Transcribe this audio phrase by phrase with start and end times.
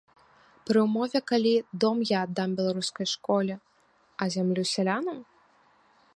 [0.69, 1.51] Пры ўмове, калі
[1.85, 3.55] дом я аддам беларускай школе,
[4.25, 5.19] а зямлю сялянам?